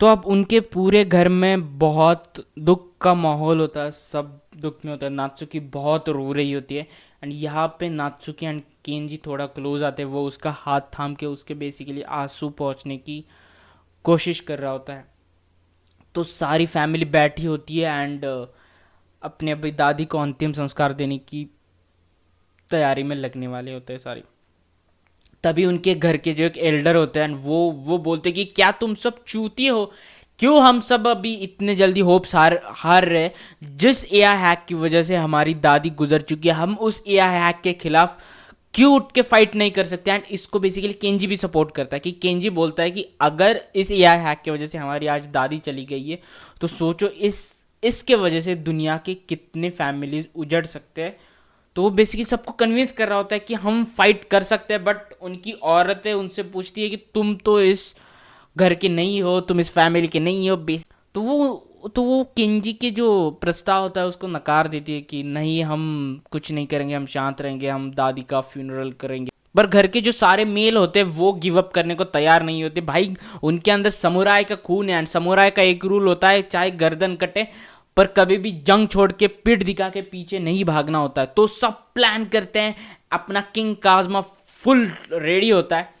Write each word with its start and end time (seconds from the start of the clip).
तो 0.00 0.06
अब 0.06 0.26
उनके 0.26 0.60
पूरे 0.60 1.04
घर 1.04 1.28
में 1.28 1.78
बहुत 1.78 2.46
दुख 2.58 2.86
का 3.00 3.14
माहौल 3.14 3.60
होता 3.60 3.82
है, 3.82 3.90
सब 3.90 4.40
दुख 4.56 4.84
में 4.84 4.92
होता 4.92 5.06
है। 5.06 5.12
नाचुकी 5.12 5.60
बहुत 5.60 6.08
रो 6.08 6.32
रही 6.32 6.52
होती 6.52 6.74
है। 6.74 6.86
एंड 7.22 7.32
यहाँ 7.32 7.66
पे 7.80 7.88
नाचुकी 7.88 8.46
एंड 8.46 8.62
केंजी 8.84 9.20
थोड़ा 9.26 9.46
क्लोज 9.46 9.82
आते 9.82 10.02
हैं। 10.02 10.08
वो 10.08 10.26
उसका 10.26 10.50
हाथ 10.50 10.80
थाम 10.80 11.14
के 11.14 11.26
उसके 11.26 11.54
बेसिकली 11.54 12.02
आँसू 12.02 12.48
पहुँचने 12.48 12.96
की 12.96 13.24
कोशिश 14.04 14.40
कर 14.40 14.58
रहा 14.58 14.72
होता 14.72 14.92
है। 14.92 15.06
तो 16.14 16.22
सारी 16.22 16.66
फैमिली 16.66 17.04
बैठी 17.04 17.44
होती 17.46 17.78
है 17.78 18.02
एंड 18.02 18.24
अपने 19.22 19.50
अभी 19.50 19.72
दादी 19.72 20.04
को 20.04 20.18
अंतिम 20.18 20.52
संस्कार 20.52 20.92
देने 20.92 21.18
की 21.18 21.44
तैयारी 22.70 23.02
में 23.02 23.16
लगने 23.16 23.46
वाले 23.48 23.74
होते 23.74 23.92
हैं 23.92 24.00
सारी। 24.00 24.22
तभी 25.44 25.64
उनके 25.64 25.94
घर 25.94 26.16
के 26.16 26.32
जो 26.32 26.44
एक 26.44 26.56
एल्डर 26.58 26.96
होते 26.96 27.20
हैं 27.20 27.28
वो 27.28 27.58
वो 27.86 27.98
बोलते 27.98 28.32
कि 28.32 28.44
क्या 28.46 28.70
तुम 28.72 28.94
सब 28.96 29.22
चूती 29.24 29.66
हो? 29.66 29.92
क्यों 30.38 30.60
हम 30.62 30.80
सब 30.80 31.06
अभी 31.08 31.34
इतने 31.34 31.74
जल्दी 31.76 32.00
होप्स 32.00 32.34
हार 32.34 32.60
हार 32.64 33.04
रहे 33.04 33.30
जिस 33.76 34.04
एआई 34.12 34.36
हैक 34.36 34.64
की 34.68 34.74
वजह 34.74 35.02
से 35.02 35.16
हमारी 35.16 35.54
दादी 35.56 35.90
गुजर 35.92 36.20
चुकी 36.20 36.48
है, 36.48 36.54
हम 36.54 36.74
उस 36.76 37.02
एआई 37.08 37.40
हैक 37.40 37.60
के 37.64 37.72
खिलाफ 37.74 38.18
क्यों 38.74 38.94
उठ 38.94 39.12
के 39.12 39.22
फाइट 39.22 39.54
नहीं 39.56 39.70
कर 39.70 39.84
सकते? 39.84 40.10
एंड 40.10 40.22
इसको 40.30 40.58
बेसिकली 40.60 40.92
केंजी 40.92 41.26
भी 41.26 41.36
सपोर्ट 41.36 41.70
करता 41.74 41.96
है 41.96 42.00
कि 42.00 42.12
केंजी 42.12 42.50
बोलता 42.50 42.82
है 42.82 42.90
कि 42.90 43.06
अगर 43.20 43.60
इस 43.74 43.90
एआई 43.92 44.18
हैक 44.18 44.42
की 44.44 44.50
वजह 44.50 44.66
से 44.66 44.78
हमारी 44.78 45.06
आज 45.06 45.26
दादी 45.28 45.58
चली 45.58 45.84
गई 45.84 46.08
है 46.10 46.20
तो 46.60 46.66
सोचो 46.66 47.06
इस, 47.08 47.52
इसके 47.82 48.14
वजह 48.14 48.40
से 48.40 48.54
दुनिया 48.54 48.96
के 48.96 49.14
कितने 49.14 49.70
फैमिलीज़ 49.70 50.26
उजड़ 50.36 50.64
सकते 50.66 51.02
हैं। 51.02 51.16
तो 51.78 51.82
वो 51.82 51.90
बेसिकली 51.90 52.24
सबको 52.24 52.52
कन्विंस 52.52 52.92
कर 52.92 53.08
रहा 53.08 53.16
होता 53.18 53.34
है 53.34 53.40
कि 53.40 53.54
हम 53.54 53.84
फाइट 53.96 54.24
कर 54.24 54.42
सकते 54.42 54.74
हैं 54.74 54.82
बट 54.84 55.12
उनकी 55.22 55.52
औरतें 55.52 56.12
उनसे 56.12 56.42
पूछती 56.42 56.82
है 56.82 56.88
कि 56.88 56.96
तुम 57.14 57.34
तो 57.34 57.60
इस 57.60 57.82
घर 58.56 58.74
के 58.74 58.88
नहीं 58.88 59.22
हो, 59.22 59.40
तुम 59.40 59.60
इस 59.60 59.70
फैमिली 59.70 60.08
के 60.08 60.20
नहीं 60.20 60.50
हो 60.50 60.56
तो 61.14 61.20
वो 61.20 61.90
तो 61.94 62.02
वो 62.02 62.22
किंजी 62.36 62.72
के 62.72 62.90
जो 62.90 63.30
प्रस्ताव 63.40 63.82
होता 63.82 64.00
है 64.00 64.06
उसको 64.06 64.26
नकार 64.26 64.68
देती 64.68 64.92
है 64.92 65.00
कि 65.00 65.22
नहीं, 65.22 65.62
हम 65.64 66.20
कुछ 66.30 66.52
नहीं 66.52 66.66
करेंगे, 66.66 66.94
हम 66.94 67.06
शांत 67.06 67.40
रहेंगे, 67.40 67.68
हम 67.68 67.90
दादी 67.92 68.22
का 68.22 68.40
फ्यूनरल 68.40 68.90
करेंगे। 69.00 69.30
पर 69.54 69.66
घर 69.66 69.86
के 69.86 70.00
जो 70.00 70.12
सारे 70.12 70.44
मेल 70.44 70.76
होते 70.76 70.98
हैं, 70.98 71.06
वो 71.06 71.32
गिव 71.34 71.58
अप 71.58 71.72
करने 71.72 71.94
को 71.94 72.04
तैयार 72.06 72.42
नहीं 72.42 72.62
होते। 72.62 72.80
भाई, 72.82 73.14
उनके 73.42 73.70
अंदर 73.70 73.90
समुराय 73.92 74.44
का 74.44 74.54
खून 74.56 74.90
है 74.90 75.04
समुराय 75.06 75.50
का 75.50 75.62
एक 75.62 75.84
रूल 75.84 76.06
होता 76.08 76.28
है, 76.28 76.42
चाहे 76.42 76.70
गर्दन 76.72 77.16
कटे 77.16 77.46
पर 77.98 78.06
कभी 78.08 78.36
भी 78.38 78.50
जंग 78.66 78.88
छोड़ 78.88 79.10
के 79.12 79.26
पीठ 79.26 79.62
दिखा 79.64 79.88
के 79.90 80.02
पीछे 80.04 80.38
नहीं 80.40 80.64
भागना 80.64 80.98
होता 80.98 81.20
है। 81.20 81.32
तो 81.36 81.46
सब 81.48 81.78
प्लान 81.94 82.24
करते 82.24 82.60
हैं। 82.60 82.74
अपना 83.12 83.40
किंग 83.54 83.74
काजमा 83.76 84.20
फुल 84.20 84.90
रेडी 85.12 85.48
होता 85.50 85.76
है। 85.76 85.96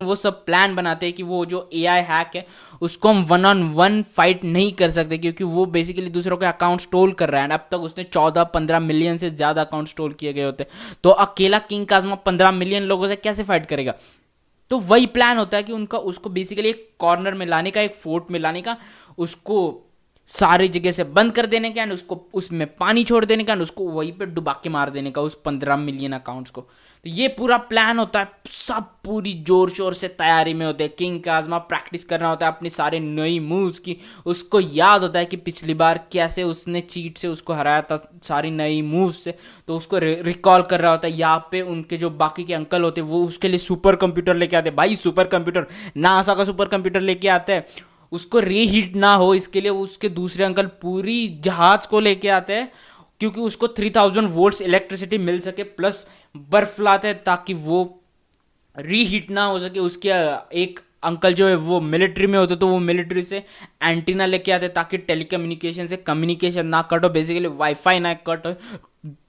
वो 0.00 0.14
सब 0.16 0.44
प्लान 0.44 0.74
बनाते 0.74 1.06
हैं 1.06 1.14
कि 1.14 1.22
वो 1.22 1.44
जो 1.46 1.68
ए 1.74 1.84
आई 1.86 2.00
हैक 2.02 2.36
है, 2.36 2.44
उसको 2.82 3.08
हम 3.08 3.22
वन 3.24 3.46
ऑन 3.46 3.62
वन 3.70 4.02
फाइट 4.10 4.44
नहीं 4.44 4.72
कर 4.72 4.90
सकते, 4.90 5.18
क्योंकि 5.18 5.44
वो 5.46 5.64
बेसिकली 5.68 6.10
दूसरों 6.10 6.36
के 6.36 6.46
अकाउंट 6.46 6.80
स्टोल 6.80 7.12
कर 7.14 7.30
रहा 7.30 7.42
है। 7.42 7.48
अब 7.50 7.66
तक 7.70 7.78
उसने 7.80 8.04
चौदह 8.04 8.44
पंद्रह 8.50 8.80
मिलियन 8.80 9.18
से 9.18 9.30
ज़्यादा 9.30 9.62
अकाउंट 9.62 9.88
स्टोल 9.88 10.12
किए 10.12 10.32
गए 10.32 10.44
होते 10.44 10.66
तो 11.04 11.10
अकेला 11.10 11.58
किंग 11.60 11.86
काजमा 11.86 12.14
पंद्रह 12.26 12.50
मिलियन 12.52 12.82
लोगों 12.84 13.08
से 13.08 13.16
कैसे 13.16 13.42
फाइट 13.44 13.66
करेगा? 13.66 13.94
तो 14.70 14.78
वही 14.80 15.06
प्लान 15.08 15.38
होता 15.38 15.56
है 15.56 15.62
कि 15.62 15.72
उनका, 15.72 15.98
उसको 16.00 16.30
बेसिकली 16.30 16.68
एक 16.68 16.88
कॉर्नर 16.98 17.34
में 17.34 17.46
लाने 17.46 17.70
का, 17.70 17.80
एक 17.80 17.94
फोर्ट 17.94 18.30
में 18.30 18.40
लाने 18.40 18.62
का, 18.62 18.76
उसको 19.18 19.84
सारी 20.30 20.68
जगह 20.68 20.90
से 20.90 21.04
बंद 21.06 21.32
कर 21.32 21.46
देने 21.46 21.70
का 21.70 21.82
एंड 21.82 21.92
उसको, 21.92 22.20
उसमें 22.34 22.66
पानी 22.76 23.04
छोड़ 23.04 23.24
देने 23.24 23.44
का 23.44 23.52
एंड 23.52 23.62
उसको 23.62 23.84
वहीं 23.84 24.12
पे 24.12 24.26
डुबा 24.26 24.52
के 24.62 24.68
मार 24.70 24.90
देने 24.90 25.10
का, 25.10 25.20
उस 25.20 25.38
पंद्रह 25.44 25.76
मिलियन 25.76 26.12
अकाउंट्स 26.12 26.50
को। 26.50 26.60
तो 26.60 27.10
ये 27.10 27.28
पूरा 27.28 27.56
प्लान 27.58 27.98
होता 27.98 28.20
है। 28.20 28.28
सब 28.48 28.86
पूरी 29.04 29.32
ज़ोर 29.46 29.70
शोर 29.70 29.94
से 29.94 30.08
तैयारी 30.10 30.54
में 30.54 30.64
होते 30.66 30.84
हैं। 30.84 30.92
किंग 30.98 31.20
का 31.22 31.36
आजमा 31.36 31.58
प्रैक्टिस 31.58 32.04
करना 32.04 32.28
होता 32.28 32.46
है 32.46 32.52
अपनी 32.52 32.70
सारे 32.70 33.00
नई 33.00 33.38
मूव्स 33.40 33.78
की। 33.78 33.96
उसको 34.26 34.60
याद 34.60 35.02
होता 35.02 35.18
है 35.18 35.26
कि 35.26 35.36
पिछली 35.38 35.74
बार 35.74 36.04
कैसे 36.12 36.42
उसने 36.44 36.80
चीट 36.80 37.18
से 37.18 37.28
उसको 37.28 37.52
हराया 37.52 37.82
था, 37.82 38.02
सारी 38.24 38.50
नई 38.50 38.82
मूव्स 38.84 39.22
से। 39.24 39.34
तो 39.68 39.76
उसको 39.76 39.98
रिकॉल 39.98 40.62
कर 40.62 40.80
रहा 40.80 40.92
होता 40.92 41.08
है। 41.08 41.14
यहाँ 41.14 41.48
पे 41.52 41.60
उनके 41.62 41.96
जो 41.96 42.10
बाकी 42.12 42.44
के 42.44 42.54
अंकल 42.54 42.82
होते 42.82 43.00
हैं, 43.00 43.08
वो 43.08 43.24
उसके 43.24 43.48
लिए 43.48 43.58
सुपर 43.60 43.96
कंप्यूटर 43.96 44.34
लेके 44.34 44.56
आते 44.56 44.70
भाई 44.72 44.96
सुपर 44.96 45.26
कंप्यूटर 45.28 45.66
नासा 45.96 46.34
का 46.34 46.44
सुपर 46.44 46.68
कंप्यूटर 46.68 47.00
लेके 47.00 47.28
आते 47.30 47.52
हैं। 47.52 47.64
उसको 48.12 48.38
रीहीट 48.40 48.96
ना 48.96 49.14
हो, 49.14 49.34
इसके 49.34 49.60
लिए 49.60 49.70
उसके 49.70 50.08
दूसरे 50.10 50.44
अंकल 50.44 50.66
पूरी 50.82 51.28
जहाज़ 51.44 51.88
को 51.88 52.00
लेके 52.00 52.28
आते 52.30 52.52
हैं, 52.52 52.70
क्योंकि 53.20 53.40
उसको 53.40 53.68
थ्री 53.68 53.90
थाउज़ेंड 53.90 54.28
वोल्ट्स 54.30 54.60
इलेक्ट्रिसिटी 54.62 55.18
मिल 55.20 55.40
सके 55.40 55.62
प्लस 55.62 56.06
बर्फ़ 56.50 56.80
लाते 56.82 57.08
हैं 57.08 57.22
ताकि 57.24 57.54
वो 57.54 57.78
रीहीट 58.76 59.30
ना 59.30 59.44
हो 59.44 59.58
सके। 59.58 59.80
उसके 59.80 60.08
एक 60.62 60.80
अंकल 61.02 61.34
जो 61.34 61.46
है, 61.48 61.54
वो 61.56 61.80
मिलिट्री 61.80 62.26
में 62.26 62.38
होते 62.38 62.56
तो 62.56 62.66
वो 62.68 62.78
मिलिट्री 62.80 63.22
से 63.22 63.42
एंटीना 63.82 64.26
लेके 64.26 64.52
आते 64.52 64.68
ताकि 64.70 64.98
टेलीकम्युनिकेशन 64.98 65.86
से 65.86 65.96
कम्युनिकेशन 65.98 66.66
ना 66.66 66.82
कट 66.82 67.04
हो। 67.04 67.08
बेसिकली 67.10 67.48
वाईफाई 67.48 67.98
ना 67.98 68.14
कट 68.26 68.46
हो। 68.46 68.54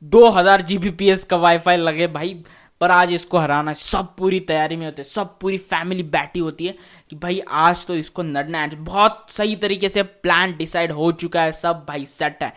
दो 0.03 0.29
हज़ार 0.29 0.61
जी 0.63 0.77
का 1.25 1.37
वाईफाई 1.37 1.77
लगे 1.77 2.07
भाई। 2.09 2.33
पर 2.81 2.91
आज 2.91 3.13
इसको 3.13 3.37
हराना, 3.37 3.73
सब 3.73 4.15
पूरी 4.17 4.39
तैयारी 4.39 4.75
में 4.75 4.85
होते 4.85 5.01
हैं, 5.01 5.09
सब 5.09 5.37
पूरी 5.39 5.57
फैमिली 5.57 6.03
बैठी 6.05 6.39
होती 6.39 6.67
है 6.67 6.75
कि 7.09 7.15
भाई 7.15 7.39
आज 7.49 7.85
तो 7.85 7.95
इसको 7.95 8.23
नड़ना 8.23 8.61
है। 8.61 8.75
बहुत 8.75 9.25
सही 9.29 9.55
तरीके 9.55 9.89
से 9.89 10.03
प्लान 10.03 10.55
डिसाइड 10.57 10.91
हो 10.91 11.11
चुका 11.13 11.41
है, 11.41 11.51
सब 11.51 11.85
भाई 11.87 12.05
सेट 12.05 12.43
है। 12.43 12.53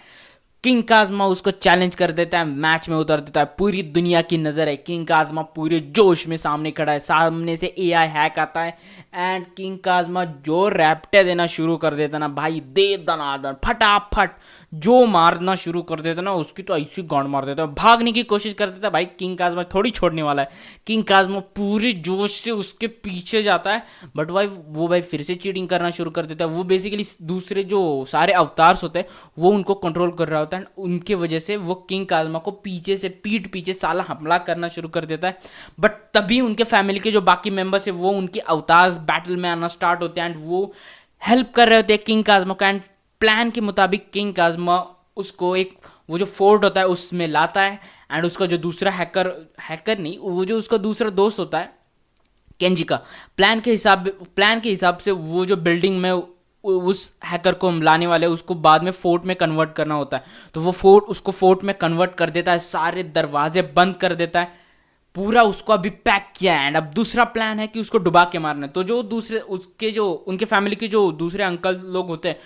किंग 0.64 0.82
काजमा 0.82 1.26
उसको 1.26 1.50
चैलेंज 1.50 1.94
कर 1.94 2.10
देता 2.12 2.38
है 2.38 2.44
मैच 2.46 2.88
में 2.88 2.96
उतर 2.96 3.20
देता 3.20 3.40
है, 3.40 3.46
पूरी 3.58 3.82
दुनिया 3.84 4.20
की 4.22 4.36
नज़र 4.38 4.68
है। 4.68 4.74
किंग 4.76 5.06
काजमा 5.06 5.42
पूरे 5.54 5.78
जोश 5.96 6.26
में 6.28 6.36
सामने 6.36 6.70
खड़ा 6.70 6.92
है, 6.92 6.98
सामने 6.98 7.56
से 7.56 7.66
ए 7.68 7.90
आई 7.92 8.08
हैक 8.08 8.38
आता 8.38 8.60
है 8.60 8.76
एंड 9.14 9.46
किंग 9.56 9.78
काजमा 9.78 10.24
जो 10.24 10.68
रैप्टे 10.68 11.22
देना 11.24 11.46
शुरू 11.46 11.76
कर 11.76 11.94
देता 11.94 12.18
ना 12.18 12.28
भाई, 12.28 12.60
दे 12.60 12.96
दनादन 12.98 13.56
फटाफट 13.64 14.36
जो 14.74 15.04
मारना 15.06 15.54
शुरू 15.54 15.82
कर 15.82 16.00
देता 16.00 16.22
ना, 16.22 16.32
उसकी 16.34 16.62
तो 16.62 16.76
ऐसी 16.76 17.02
गौड़ 17.04 17.26
मार 17.26 17.44
देता 17.44 17.62
है। 17.62 17.74
भागने 17.74 18.12
की 18.12 18.22
कोशिश 18.24 18.54
कर 18.54 18.66
देता 18.68 18.86
है, 18.86 18.92
भाई 18.92 19.04
किंग 19.18 19.36
काजमा 19.38 19.64
थोड़ी 19.74 19.90
छोड़ने 19.90 20.22
वाला 20.22 20.42
है। 20.42 20.48
किंग 20.86 21.04
काजमा 21.04 21.40
पूरे 21.56 21.92
जोश 22.02 22.40
से 22.40 22.50
उसके 22.52 22.86
पीछे 22.86 23.42
जाता 23.42 23.72
है 23.72 23.82
बट 24.16 24.30
भाई 24.30 24.46
वो 24.46 24.88
भाई 24.88 25.00
फिर 25.02 25.22
से 25.22 25.34
चीटिंग 25.34 25.68
करना 25.68 25.90
शुरू 25.90 26.10
कर 26.12 26.26
देता 26.26 26.44
है। 26.44 26.50
वो 26.52 26.64
बेसिकली 26.64 27.06
दूसरे 27.24 27.64
जो 27.64 27.82
सारे 28.08 28.32
अवतार्स 28.34 28.82
होते 28.82 28.98
हैं, 28.98 29.06
वो 29.38 29.50
उनको 29.50 29.74
कंट्रोल 29.76 30.10
कर 30.12 30.28
रहा 30.28 30.38
होता 30.38 30.46
है। 30.46 30.50
होता 30.52 30.70
है 30.70 30.74
उनके 30.78 31.14
वजह 31.14 31.38
से 31.38 31.56
वो 31.56 31.74
किंग 31.88 32.06
काजमा 32.06 32.38
को 32.38 32.50
पीछे 32.50 32.96
से, 32.96 33.08
पीठ 33.08 33.46
पीछे 33.52 33.72
साला 33.72 34.04
हमला 34.08 34.38
करना 34.38 34.68
शुरू 34.68 34.88
कर 34.88 35.04
देता 35.04 35.28
है। 35.28 35.38
बट 35.80 35.90
तभी 36.14 36.40
उनके 36.40 36.64
फैमिली 36.64 37.00
के 37.00 37.10
जो 37.10 37.20
बाकी 37.22 37.50
मेंबर्स 37.50 37.86
है, 37.86 37.92
वो 37.92 38.10
उनके 38.10 38.40
अवतार 38.40 38.90
बैटल 39.02 39.36
में 39.36 39.48
आना 39.50 39.68
स्टार्ट 39.68 40.02
होते 40.02 40.20
हैं 40.20 40.28
एंड 40.28 40.36
वो 40.44 40.72
हेल्प 41.22 41.52
कर 41.54 41.68
रहे 41.68 41.76
होते 41.76 41.92
हैं 41.92 42.02
किंग 42.04 42.24
काजमा 42.24 42.54
का 42.54 42.68
एंड 42.68 42.80
प्लान 43.20 43.50
के 43.50 43.60
मुताबिक 43.60 44.10
किंग 44.12 44.34
काजमा 44.34 44.78
उसको 45.16 45.56
एक, 45.56 45.78
वो 46.10 46.18
जो 46.18 46.24
फोर्ट 46.26 46.64
होता 46.64 46.80
है, 46.80 46.86
उसमें 46.86 47.26
लाता 47.28 47.62
है 47.62 47.78
एंड 48.12 48.24
उसका 48.26 48.46
जो 48.46 48.58
दूसरा 48.58 48.90
हैकर 48.90 49.28
हैकर 49.60 49.98
नहीं, 49.98 50.18
वो 50.18 50.44
जो 50.44 50.58
उसका 50.58 50.76
दूसरा 50.78 51.10
दोस्त 51.12 51.38
होता 51.38 51.58
है 51.58 51.80
केंजी 52.60 52.84
का 52.84 52.96
प्लान 53.36 53.60
के 53.60 53.70
हिसाब 53.70 54.08
प्लान 54.36 54.60
के 54.60 54.70
हिसाब 54.70 54.98
से 54.98 55.10
वो 55.10 55.44
जो 55.46 55.56
बिल्डिंग 55.58 55.98
में 56.00 56.10
उस 56.64 57.14
हैकर 57.24 57.52
को 57.52 57.70
लाने 57.70 58.06
वाले 58.06 58.26
उसको 58.26 58.54
बाद 58.54 58.82
में 58.82 58.90
फोर्ट 58.90 59.24
में 59.24 59.36
कन्वर्ट 59.36 59.72
करना 59.72 59.94
होता 59.94 60.16
है। 60.16 60.24
तो 60.54 60.60
वो 60.60 60.72
फोर्ट, 60.72 61.04
उसको 61.04 61.32
फोर्ट 61.32 61.64
में 61.64 61.74
कन्वर्ट 61.74 62.14
कर 62.14 62.30
देता 62.30 62.52
है, 62.52 62.58
सारे 62.58 63.02
दरवाजे 63.02 63.62
बंद 63.62 63.96
कर 63.96 64.14
देता 64.14 64.40
है। 64.40 64.62
पूरा 65.14 65.42
उसको 65.42 65.72
अभी 65.72 65.90
पैक 65.90 66.32
किया 66.36 66.60
है। 66.60 66.66
एंड 66.66 66.76
अब 66.76 66.82
दूसरा 66.82 67.24
प्लान 67.24 67.58
है 67.58 67.66
कि 67.66 67.80
उसको 67.80 67.98
डुबा 67.98 68.24
के 68.24 68.38
मारना 68.38 68.66
है। 68.66 68.72
तो 68.72 68.82
जो 68.82 69.02
दूसरे, 69.02 69.38
उसके 69.38 69.90
जो, 69.90 70.10
उनके 70.10 70.44
फैमिली 70.44 70.76
के 70.76 70.88
जो 70.88 71.12
दूसरे 71.12 71.44
अंकल 71.44 71.80
लोग 71.84 72.06
होते 72.06 72.28
हैं, 72.28 72.38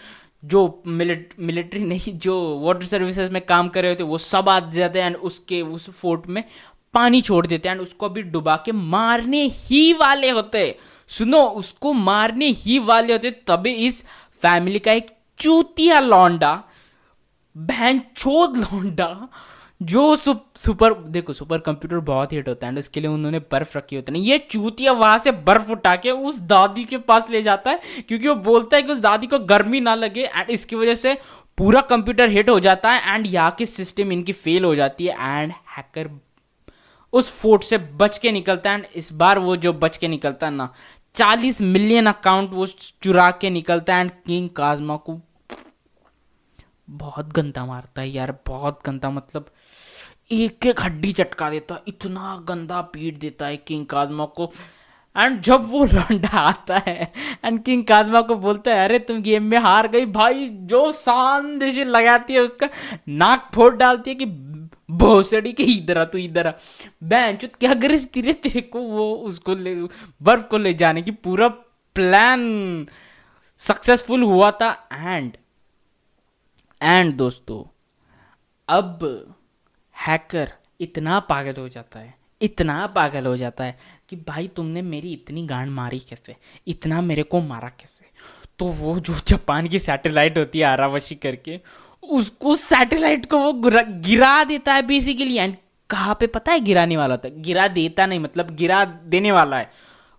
जो 0.44 0.82
मिलिट 0.86 1.34
मिलिट्री 1.38 1.84
नहीं, 1.84 2.18
जो 2.18 2.58
वाटर 2.58 2.84
सर्विसेज़ 2.84 3.30
में 3.30 3.46
काम 3.46 3.68
कर 3.68 3.82
रहे 3.82 3.90
होते 3.90 4.02
वो 4.02 4.18
सब 4.18 4.48
आ 4.48 4.60
जाते 4.60 4.98
हैं। 4.98 5.06
एंड 5.06 5.16
उसके, 5.16 5.62
उस 5.62 5.90
फोर्ट 5.90 6.26
में 6.26 6.44
पानी 6.96 7.20
छोड़ 7.22 7.46
देते 7.46 7.68
हैं 7.68 7.76
उसको 7.78 8.08
भी 8.08 8.22
डुबा 8.24 8.56
के 8.64 8.72
मारने 8.72 9.42
ही 9.46 9.92
वाले 9.94 10.30
होते। 10.30 10.74
सुनो 11.10 11.42
उसको 11.56 11.92
मारने 11.92 12.46
ही 12.58 12.78
वाले 12.84 13.12
होते 13.12 13.30
तभी 13.46 13.72
इस 13.86 14.02
फैमिली 14.42 14.78
का 14.78 14.92
एक 14.92 15.10
चूतिया 15.40 16.00
लौंडा 16.00 16.62
बहन 17.56 18.00
चोद 18.16 18.56
लौंडा 18.56 19.28
जो 19.82 20.14
सुप, 20.16 20.44
सुपर 20.56 20.94
देखो 20.94 21.32
सुपर 21.32 21.58
कंप्यूटर 21.58 21.98
बहुत 22.04 22.32
हिट 22.32 22.48
होता 22.48 22.66
है 22.66 22.72
एंड 22.72 22.78
उसके 22.78 23.00
लिए 23.00 23.10
उन्होंने 23.10 23.38
बर्फ़ 23.52 23.76
रखी 23.78 23.96
होती 23.96 24.12
है। 24.12 24.18
ना 24.18 24.24
ये 24.26 24.38
चूतिया 24.50 24.92
वहाँ 24.92 25.18
से 25.18 25.32
बर्फ़ 25.48 25.70
उठा 25.70 25.94
के 25.96 26.10
उस 26.10 26.38
दादी 26.48 26.84
के 26.84 26.98
पास 27.00 27.30
ले 27.30 27.42
जाता 27.42 27.70
है 27.70 28.02
क्योंकि 28.08 28.28
वो 28.28 28.34
बोलता 28.34 28.76
है 28.76 28.82
कि 28.82 28.92
उस 28.92 28.98
दादी 28.98 29.26
को 29.26 29.38
गर्मी 29.46 29.80
ना 29.80 29.94
लगे 29.94 30.24
एंड 30.26 30.50
इसकी 30.50 30.76
वजह 30.76 30.94
से 30.94 31.16
पूरा 31.58 31.80
कंप्यूटर 31.90 32.30
हिट 32.30 32.50
हो 32.50 32.58
जाता 32.60 32.92
है 32.92 33.14
एंड 33.14 33.26
यहाँ 33.26 33.50
की 33.58 33.66
सिस्टम 33.66 34.12
इनकी 34.12 34.32
फेल 34.34 34.64
हो 34.64 34.74
जाती 34.74 35.06
है 35.06 35.40
एंड 35.40 35.52
हैकर 35.76 36.08
उस 37.12 37.30
फोर्ट 37.40 37.62
से 37.62 37.78
बच 37.78 38.18
के 38.18 38.32
निकलता 38.32 38.70
है 38.70 38.76
एंड 38.76 38.86
इस 38.94 39.12
बार 39.12 39.38
वो 39.38 39.56
जो 39.56 39.72
बच 39.74 39.96
के 39.96 40.08
निकलता 40.08 40.46
है 40.46 40.52
ना, 40.52 40.72
चालीस 41.14 41.60
मिलियन 41.62 42.06
अकाउंट 42.06 42.50
वो 42.52 42.66
चुरा 42.66 43.30
के 43.30 43.50
निकलता 43.50 43.94
है 43.94 44.00
एंड 44.00 44.10
किंग 44.26 44.48
काजमा 44.56 44.96
को 44.96 45.20
बहुत 46.90 47.32
गंदा 47.32 47.64
मारता 47.66 48.00
है 48.00 48.08
यार, 48.08 48.36
बहुत 48.46 48.80
गंदा 48.86 49.10
मतलब 49.10 49.50
एक 50.32 50.66
एक 50.66 50.80
हड्डी 50.80 51.12
चटका 51.12 51.50
देता 51.50 51.74
है, 51.74 51.82
इतना 51.88 52.36
गंदा 52.48 52.80
पीट 52.92 53.18
देता 53.18 53.46
है 53.46 53.56
किंग 53.56 53.86
काजमा 53.86 54.24
को। 54.36 54.50
एंड 55.16 55.40
जब 55.40 55.70
वो 55.70 55.84
लौंडा 55.84 56.38
आता 56.38 56.80
है 56.86 57.12
एंड 57.44 57.62
किंग 57.64 57.84
काजमा 57.84 58.20
को 58.20 58.34
बोलता 58.36 58.74
है, 58.74 58.84
अरे 58.84 58.98
तुम 58.98 59.20
गेम 59.22 59.42
में 59.42 59.58
हार 59.58 59.88
गई 59.88 60.06
भाई, 60.06 60.48
जो 60.48 60.90
शान 60.92 61.58
देश 61.58 61.78
लगाती 61.78 62.34
है 62.34 62.40
उसका, 62.40 62.68
नाक 63.08 63.50
फोड़ 63.54 63.74
डालती 63.76 64.10
है 64.10 64.16
कि 64.16 64.26
भोसड़ी 64.96 65.52
के 65.52 65.62
इधर 65.62 65.98
आ, 65.98 66.04
तू 66.04 66.18
इधर 66.18 66.46
आ। 66.46 66.52
बैंच 67.02 67.44
क्या 67.44 67.74
गरज 67.74 68.06
तेरे 68.06 68.32
तेरे 68.32 68.60
को 68.60 68.80
वो 68.80 69.14
उसको 69.16 69.54
ले, 69.54 69.74
बर्फ़ 70.22 70.46
को 70.46 70.58
ले 70.58 70.74
जाने 70.74 71.02
की 71.02 71.10
पूरा 71.10 71.48
प्लान 71.96 72.86
सक्सेसफुल 73.60 74.22
हुआ 74.22 74.50
था 74.50 74.70
एंड 74.92 75.36
एंड 76.80 77.14
दोस्तों, 77.14 77.62
अब 78.68 79.34
हैकर 79.96 80.52
इतना 80.80 81.18
पागल 81.20 81.60
हो 81.60 81.68
जाता 81.68 82.00
है, 82.00 82.14
इतना 82.42 82.86
पागल 82.86 83.26
हो 83.26 83.36
जाता 83.36 83.64
है 83.64 83.78
कि 84.08 84.16
भाई 84.16 84.48
तुमने 84.48 84.82
मेरी 84.82 85.12
इतनी 85.12 85.46
गांड 85.46 85.70
मारी 85.70 85.98
कैसे? 86.00 86.36
इतना 86.66 87.00
मेरे 87.00 87.22
को 87.22 87.40
मारा 87.40 87.68
कैसे? 87.70 88.06
तो 88.58 88.66
वो 88.66 88.98
जो 89.00 89.14
जापान 89.28 89.68
की 89.68 89.78
सैटेलाइट 89.78 90.38
होती 90.38 90.58
है, 90.58 90.64
आरावशी 90.64 91.14
करके 91.14 91.60
उसको 92.10 92.56
सैटेलाइट 92.56 93.26
को 93.26 93.38
वो 93.38 93.52
गिरा 93.52 94.44
देता 94.44 94.74
है 94.74 94.82
बेसिकली 94.82 95.36
एंड 95.36 95.56
कहाँ 95.90 96.16
पे 96.20 96.26
पता 96.26 96.52
है 96.52 96.60
गिराने 96.60 96.96
वाला 96.96 97.16
था? 97.16 97.28
गिरा 97.28 97.68
देता 97.68 98.06
नहीं 98.06 98.20
मतलब 98.20 98.54
गिरा 98.56 98.84
देने 98.84 99.32
वाला 99.32 99.58
है। 99.58 99.70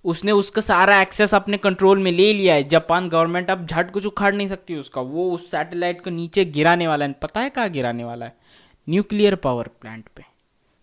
उसने 0.05 0.31
उसका 0.31 0.61
सारा 0.61 1.01
एक्सेस 1.01 1.33
अपने 1.35 1.57
कंट्रोल 1.57 1.99
में 1.99 2.11
ले 2.11 2.31
लिया 2.33 2.53
है। 2.53 2.63
जापान 2.63 3.09
गवर्नमेंट 3.09 3.49
अब 3.51 3.65
झट 3.65 3.91
कुछ 3.91 4.05
उखाड़ 4.05 4.33
नहीं 4.35 4.47
सकती 4.47 4.75
उसका। 4.75 5.01
वो 5.01 5.31
उस 5.31 5.49
सैटेलाइट 5.51 6.03
को 6.03 6.09
नीचे 6.09 6.45
गिराने 6.45 6.87
वाला 6.87 7.05
है। 7.05 7.13
पता 7.13 7.39
है 7.39 7.49
कहाँ 7.49 7.69
गिराने 7.69 8.03
वाला 8.03 8.25
है? 8.25 8.37
न्यूक्लियर 8.87 9.35
पावर 9.35 9.67
प्लांट 9.81 10.05
पे। 10.15 10.23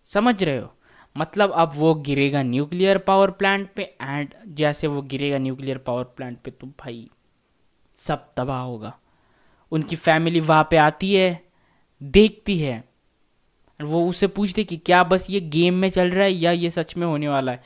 समझ 0.05 0.43
रहे 0.43 0.57
हो? 0.57 0.71
मतलब 1.15 1.51
अब 1.51 1.71
वो 1.75 1.93
गिरेगा 1.95 2.43
न्यूक्लियर 2.43 2.97
पावर 2.97 3.31
प्लांट 3.31 3.69
पे 3.75 3.83
एंड 4.01 4.33
जैसे 4.47 4.87
वो 4.87 5.01
गिरेगा 5.01 5.37
न्यूक्लियर 5.37 5.77
पावर 5.77 6.03
प्लांट 6.03 6.37
पे 6.37 6.51
तो 6.51 6.67
भाई 6.67 7.09
सब 7.97 8.29
तबाह 8.37 8.61
होगा। 8.61 8.93
उनकी 9.75 9.95
फैमिली 9.95 10.39
वहाँ 10.39 10.67
पे 10.71 10.77
आती 10.77 11.13
है, 11.13 11.43
देखती 12.03 12.57
है। 12.57 12.83
वो 13.83 14.09
उससे 14.09 14.27
पूछते 14.27 14.63
कि 14.63 14.77
क्या 14.77 15.03
बस 15.03 15.27
ये 15.29 15.39
गेम 15.41 15.73
में 15.73 15.89
चल 15.89 16.09
रहा 16.09 16.23
है 16.23 16.31
या 16.31 16.51
ये 16.51 16.69
सच 16.69 16.97
में 16.97 17.07
होने 17.07 17.27
वाला 17.27 17.51
है? 17.51 17.63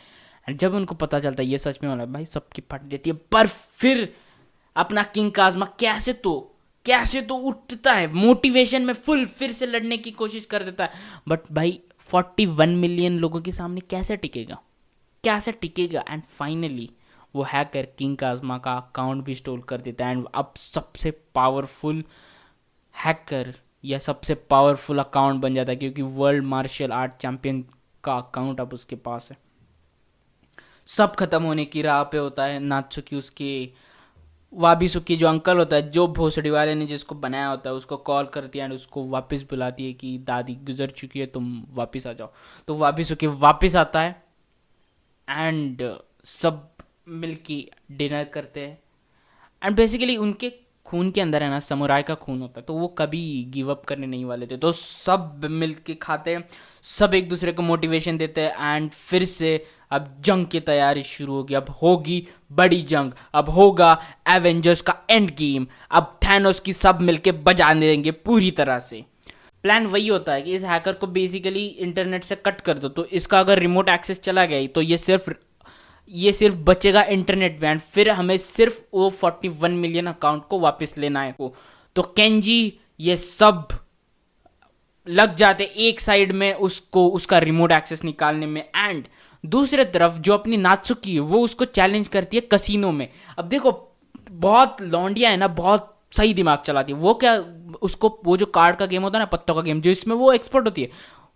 एंड 0.50 0.58
जब 0.58 0.74
उनको 0.74 0.96
पता 0.96 1.20
चलता 1.20 1.44
है 1.44 1.50
ये 1.50 1.58
सच 1.58 1.80
में 1.84 1.90
होने 1.90 2.00
वाला 2.00 2.04
है, 2.04 2.14
भाई 2.14 2.26
सबकी 2.26 2.64
फट 2.72 2.82
देती 2.82 3.10
है। 3.10 3.16
पर 3.32 3.48
फिर 3.48 4.14
अपना 4.76 5.04
किंग 5.04 5.32
काजमा 5.32 5.66
कैसे 5.80 6.14
तो 6.14 6.56
कैसे 6.86 7.22
तो 7.22 7.36
उठता 7.36 7.94
है? 7.94 8.14
मोटिवेशन 8.14 8.82
में 8.82 8.94
फुल 8.94 9.26
फिर 9.26 9.52
से 9.52 9.66
लड़ने 9.66 9.98
की 9.98 10.12
कोशिश 10.12 10.46
कर 10.46 10.64
देता 10.64 10.84
है। 10.84 10.92
बट 11.28 11.40
भाई 11.52 11.80
फोर्टी 12.00 12.46
वन 12.46 12.70
मिलियन 12.70 13.18
लोगों 13.18 13.42
के 13.42 13.52
सामने 13.52 13.82
कैसे 13.82 14.18
टिकेगा? 14.18 14.58
कैसे 15.24 15.52
टिकेगा? 15.52 16.04
एंड 16.10 16.24
फाइनली 16.24 16.90
वो 17.36 17.44
हैकर 17.44 17.86
किंग 17.86 18.18
काजमा 18.18 18.58
का 18.58 18.74
अकाउंट 18.74 19.24
भी 19.24 19.36
स्टोर 19.36 19.60
कर 19.60 19.82
देता 19.82 20.06
है। 20.06 20.12
एंड 20.12 20.28
अब 20.36 20.54
सबसे 20.56 21.12
पावरफुल 21.12 22.04
हैकर 22.96 23.54
या 23.86 23.98
सबसे 23.98 24.36
पावरफुल 24.36 25.00
अकाउंट 25.00 25.42
बन 25.42 25.56
जाता 25.56 25.72
है 25.72 25.76
क्योंकि 25.76 26.02
वर्ल्ड 26.02 26.44
मार्शल 26.44 26.92
आर्ट 26.92 27.12
चैंपियन 27.22 27.66
का 28.04 28.18
अकाउंट 28.18 28.62
अब 28.62 28.74
उसके 28.74 28.96
पास 28.96 29.30
है। 29.32 29.38
सब 30.86 31.16
खत्म 31.16 31.44
होने 31.44 31.66
की 31.66 31.82
राह 31.82 32.04
पे 32.04 32.18
होता 32.18 32.44
है। 32.44 32.60
नाचुकी 32.60 33.16
उसके, 33.16 33.70
वाबिसुकी 34.54 35.16
जो 35.16 35.28
अंकल 35.28 35.58
होता 35.58 35.76
है, 35.76 35.92
जो 35.92 36.08
भोसड़ी 36.08 36.50
वाले 36.50 36.76
ने 36.76 36.86
जिसको 36.86 37.16
बनाया 37.16 37.48
होता 37.48 37.70
है, 37.70 37.76
उसको 37.76 37.98
कॉल 37.98 38.26
करती 38.26 38.60
है 38.60 38.66
एंड 38.66 38.74
उसको 38.74 39.08
वापस 39.08 39.42
बुलाती 39.42 39.86
है 39.86 39.94
कि, 39.94 40.18
दादी, 40.18 40.56
गुजर 40.56 40.88
चुकी 40.88 41.20
है, 41.20 41.26
तुम 41.26 41.66
वापस 41.70 42.08
आ 42.08 42.14
जाओ। 42.14 42.32
तो 42.68 42.76
वाबिसुकी 42.76 43.28
वापस 43.28 43.76
आता 43.76 44.02
है। 44.02 44.24
एंड 45.30 45.98
सब 46.24 46.69
मिलके 47.12 47.64
डिनर 47.92 48.24
करते 48.24 48.60
हैं। 48.60 48.78
एंड 49.62 49.76
बेसिकली 49.76 50.18
उनके 50.18 50.52
खून 50.86 51.10
के 51.12 51.22
अंदर 51.22 51.44
है 51.44 51.50
ना, 51.50 51.60
समुराय 51.60 52.04
का 52.04 52.14
खून 52.16 52.40
होता 52.42 52.60
है 52.60 52.66
तो 52.66 52.74
वो 52.74 52.88
कभी 52.90 53.44
गिव 53.50 53.70
अप 53.72 53.84
करने 53.86 54.08
नहीं 54.08 54.26
वाले 54.26 54.46
थे। 54.48 54.58
तो 54.58 54.72
सब 54.72 55.42
मिल 55.46 55.74
के 55.86 55.94
खाते 55.96 56.32
हैं, 56.32 56.44
सब 56.84 57.14
एक 57.14 57.28
दूसरे 57.30 57.52
को 57.52 57.62
मोटिवेशन 57.62 58.18
देते 58.18 58.42
हैं 58.42 58.76
एंड 58.76 58.90
फिर 58.92 59.26
से 59.26 59.66
अब 59.92 60.16
जंग 60.26 60.46
की 60.46 60.60
तैयारी 60.60 61.04
शुरू 61.04 61.34
होगी। 61.34 61.54
अब 61.54 61.70
होगी 61.82 62.26
बड़ी 62.52 62.82
जंग, 62.84 63.12
अब 63.34 63.50
होगा 63.50 63.92
एवेंजर्स 64.30 64.82
का 64.82 64.96
एंड 65.10 65.30
गेम 65.36 65.68
अब 65.92 66.18
थैनोस 66.24 66.60
की 66.60 66.74
सब 66.74 67.02
मिलके 67.02 67.32
बजा 67.32 67.74
देंगे 67.74 68.12
पूरी 68.12 68.52
तरह 68.52 68.80
से। 68.80 69.04
प्लान 69.64 69.86
वही 69.88 70.08
होता 70.08 70.34
है 70.34 70.42
कि 70.42 70.56
इस 70.56 70.64
हैकर 70.64 70.94
को 70.94 71.08
बेसिकली 71.10 71.66
इंटरनेट 71.68 72.24
से 72.24 72.36
कट 72.38 72.62
कर 72.62 72.78
दो। 72.78 72.90
तो 72.90 73.06
इसका 73.06 73.40
अगर 73.40 73.60
रिमोट 73.60 73.90
एक्सेस 73.90 74.20
चला 74.22 74.46
गया 74.46 74.68
तो 74.68 74.82
ये 74.82 74.98
सिर्फ़ 74.98 75.30
ये 76.10 76.32
सिर्फ़ 76.34 76.56
बचेगा 76.56 77.04
इंटरनेट 77.04 77.60
बैंड 77.60 77.80
फिर 77.80 78.10
हमें 78.10 78.38
सिर्फ़ 78.38 78.80
वो 78.94 79.10
फोर्टी 79.10 79.48
वन 79.48 79.72
मिलियन 79.72 80.08
अकाउंट 80.08 80.44
को 80.50 80.60
वापस 80.60 80.94
लेना 80.98 81.22
है। 81.22 81.32
को 81.32 81.54
तो 81.96 82.02
कैंजी 82.02 82.80
ये 83.00 83.16
सब 83.16 83.68
लग 85.08 85.36
जाते 85.36 85.64
एक 85.64 86.00
साइड 86.00 86.32
में 86.32 86.54
उसको, 86.54 87.08
उसका 87.08 87.38
रिमोट 87.38 87.72
एक्सेस 87.72 88.04
निकालने 88.04 88.46
में। 88.46 88.62
एंड 88.76 89.06
दूसरे 89.46 89.86
तरफ़ 89.86 90.18
जो 90.18 90.34
अपनी 90.34 90.58
नाचुकी 90.58 91.14
है, 91.14 91.20
वो 91.20 91.40
उसको 91.40 91.66
चैलेंज 91.66 92.08
करती 92.08 92.38
है 92.38 92.42
कसिनो 92.42 92.92
में। 92.92 93.08
अब 93.38 93.46
देखो, 93.46 93.98
बहुत 94.32 94.82
लौंडिया 94.82 95.30
है 95.30 95.38
ना, 95.38 95.48
बहुत 95.48 95.96
सही 96.18 96.34
दिमाग 96.34 96.60
चलाती 96.60 96.94
है। 96.94 97.00
वो 97.00 97.14
क्या, 97.14 97.36
उसको, 97.82 98.20
वो 98.26 98.38
जो 98.38 98.46
कार्ड 98.46 98.76
का 98.76 98.86
गेम 98.86 99.04
होता 99.04 99.18
है 99.18 99.22
ना, 99.22 99.26
पत्तों 99.26 99.56
का 99.56 99.62
गेम 99.62 99.82
जो 99.82 99.92
इसमें 99.92 100.16
वो 100.16 100.34
एक्सपर्ट 100.34 100.66
होती 100.66 100.82
है, 100.82 100.90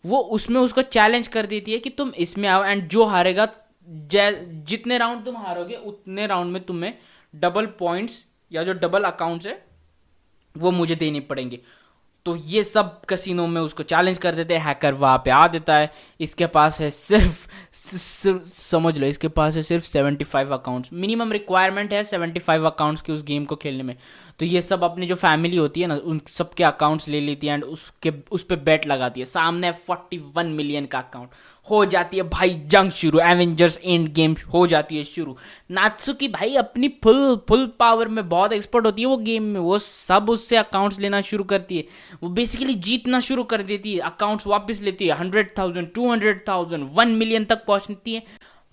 वो 0.05 0.17
उसमें 0.17 0.61
उसको 0.61 0.81
चैलेंज 0.81 1.27
कर 1.27 1.45
देती 1.45 1.71
है 1.71 1.79
कि 1.79 1.89
तुम 1.89 2.09
इसमें 2.09 2.49
आओ। 2.49 2.63
एंड 2.63 2.87
जो 2.87 3.05
हारेगा 3.05 3.45
जितने 3.87 4.97
राउंड 4.97 5.25
तुम 5.25 5.37
हारोगे, 5.37 5.75
उतने 5.75 6.27
राउंड 6.27 6.51
में 6.53 6.63
तुम्हें 6.63 6.93
डबल 7.33 7.65
पॉइंट्स 7.79 8.23
या 8.51 8.63
जो 8.63 8.73
डबल 8.73 9.03
अकाउंट्स 9.03 9.45
है, 9.45 9.65
वो 10.55 10.71
मुझे 10.71 10.95
देने 10.95 11.19
पड़ेंगे। 11.19 11.59
तो 12.25 12.35
ये 12.35 12.63
सब 12.63 13.01
कसिनों 13.05 13.45
में 13.47 13.61
उसको 13.61 13.83
चैलेंज 13.83 14.17
कर 14.17 14.35
देते 14.35 14.53
हैं। 14.53 14.61
हैकर 14.61 14.93
वहाँ 14.93 15.17
पे 15.17 15.31
आ 15.31 15.47
देता 15.47 15.75
है। 15.75 15.91
इसके 16.19 16.45
पास 16.47 16.79
है 16.81 16.89
सिर्फ़ 16.89 17.47
समझ 18.47 18.97
लो, 18.97 19.07
इसके 19.07 19.27
पास 19.27 19.55
है 19.55 19.63
सिर्फ़ 19.63 19.85
seventy 19.85 20.25
five 20.25 20.53
accounts 20.53 20.89
minimum 20.93 21.31
requirement 21.31 21.93
है 21.93 22.03
सेवेंटी 22.03 22.39
फाइव 22.39 22.69
अकाउंट्स 22.69 23.01
की 23.01 23.11
उस 23.11 23.23
गेम 23.23 23.45
को 23.45 23.55
खेलने 23.55 23.83
में। 23.83 23.95
तो 24.43 24.47
ये 24.47 24.61
सब 24.61 24.83
अपनी 24.83 25.05
जो 25.07 25.15
फैमिली 25.15 25.57
होती 25.57 25.81
है 25.81 25.87
ना, 25.87 25.95
उन 25.95 26.19
सबके 26.27 26.63
अकाउंट्स 26.63 27.07
ले 27.07 27.19
लेती 27.21 27.47
है 27.47 27.53
एंड 27.53 27.63
उसके 27.65 28.11
उस 28.31 28.43
पर 28.43 28.55
बेट 28.59 28.87
लगाती 28.87 29.19
है। 29.19 29.25
सामने 29.25 29.71
फोर्टी 29.87 30.17
वन 30.35 30.47
मिलियन 30.53 30.85
का 30.85 30.99
अकाउंट 30.99 31.29
हो 31.67 31.83
जाती 31.85 32.17
है 32.17 32.23
भाई 32.29 32.49
जंग 32.67 32.91
शुरू 32.91 33.19
एवेंजर्स 33.21 33.79
एंड 33.83 34.11
गेम 34.13 34.35
हो 34.53 34.65
जाती 34.67 34.97
है 34.97 35.03
शुरू। 35.03 35.37
नात्सु 35.71 36.13
की 36.13 36.27
भाई 36.27 36.55
अपनी 36.55 36.87
फुल 37.03 37.35
फुल 37.49 37.65
पावर 37.79 38.07
में 38.07 38.27
बहुत 38.29 38.53
एक्सपर्ट 38.53 38.85
होती 38.85 39.01
है 39.01 39.07
वो 39.07 39.17
गेम 39.19 39.43
में। 39.43 39.59
वो 39.61 39.77
सब 39.77 40.29
उससे 40.29 40.57
अकाउंट्स 40.57 40.99
लेना 40.99 41.21
शुरू 41.23 41.43
करती 41.45 41.77
है। 41.77 41.83
वो 42.23 42.29
बेसिकली 42.31 42.73
जीतना 42.83 43.19
शुरू 43.21 43.43
कर 43.45 43.61
देती 43.63 43.93
है। 43.93 43.99
अकाउंट्स 44.11 44.47
वापस 44.47 44.81
लेती 44.81 45.07
है। 45.07 45.17
Hundred 45.19 45.57
thousand 45.57 45.93
two 45.93 46.11
hundred 46.11 46.47
thousand 46.47 46.89
one 46.95 47.15
million 47.15 47.45
तक 47.45 47.65
पहुँचती 47.65 48.15
है। 48.15 48.23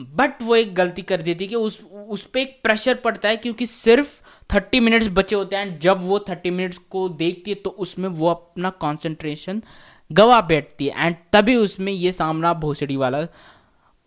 बट 0.01 0.43
वो 0.43 0.57
एक 0.57 0.75
गलती 0.75 1.03
कर 1.03 1.23
देती 1.23 1.45
है 1.45 1.49
कि 1.49 1.55
उस 1.55 1.81
उस 2.09 2.25
पर 2.25 2.39
एक 2.39 2.59
प्रेशर 2.63 2.95
पड़ता 2.95 3.29
है 3.29 3.37
क्योंकि 3.37 3.67
सिर्फ़ 3.67 4.21
थर्टी 4.55 4.81
मिनट्स 4.81 5.09
बचे 5.09 5.37
होते 5.37 5.57
हैं। 5.57 5.79
जब 5.81 6.03
वो 6.03 6.19
थर्टी 6.19 6.51
मिनट्स 6.51 6.79
को 6.79 7.09
देखती 7.09 7.51
है 7.51 7.55
तो 7.55 7.71
उसमें 7.71 8.09
वो 8.09 8.31
अपना 8.31 8.71
कॉन्सेंट्रेशन 8.81 9.63
गवा 10.11 10.41
बैठती 10.41 10.87
है। 10.87 11.07
एंड 11.07 11.17
तभी 11.33 11.57
उसमें 11.57 11.93
ये 11.93 12.13
सामना 12.13 12.53
भोसड़ी 12.55 12.97
वाला 12.97 13.27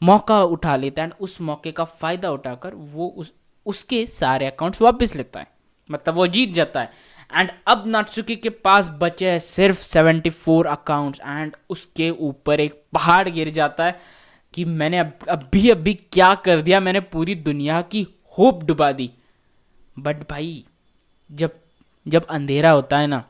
मौका 0.01 0.41
उठा 0.43 0.75
लेता 0.75 1.01
है। 1.01 1.07
एंड 1.07 1.13
उस 1.19 1.39
मौके 1.41 1.71
का 1.71 1.83
फ़ायदा 1.83 2.31
उठाकर 2.31 2.73
वो 2.73 3.07
उस, 3.07 3.33
उसके 3.65 4.05
सारे 4.07 4.47
अकाउंट्स 4.47 4.81
वापस 4.81 5.15
लेता 5.15 5.39
है। 5.39 5.47
मतलब 5.89 6.15
वो 6.15 6.27
जीत 6.27 6.53
जाता 6.53 6.81
है। 6.81 6.91
एंड 7.35 7.51
अब 7.67 7.83
नाटसुकी 7.88 8.35
के 8.35 8.50
पास 8.50 8.89
बचे 9.01 9.29
हैं 9.31 9.39
सिर्फ़ 9.39 9.79
सेवेंटी 9.79 10.29
फोर 10.29 10.67
अकाउंट्स 10.67 11.21
एंड 11.21 11.55
उसके 11.69 12.09
ऊपर 12.09 12.59
एक 12.59 12.83
पहाड़ 12.93 13.29
गिर 13.29 13.50
जाता 13.50 13.85
है। 13.85 14.00
कि 14.53 14.65
मैंने 14.65 14.98
अब 15.00 15.12
अभी 15.29 15.69
अभी 15.69 15.93
क्या 16.12 16.33
कर 16.36 16.62
दिया? 16.62 16.79
मैंने 16.79 17.00
पूरी 17.00 17.36
दुनिया 17.36 17.81
की 17.81 18.07
होप 18.38 18.63
डुबा 18.63 18.91
दी। 18.91 19.10
बट 20.00 20.29
भाई 20.29 20.63
जब 21.29 21.51
जब 22.05 22.25
अंधेरा 22.25 22.72
होता 22.72 22.98
है 22.98 23.07
ना 23.07 23.24